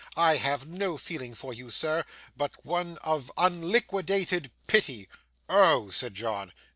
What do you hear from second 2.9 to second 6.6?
of unliquidated pity.' 'Oh!' said John.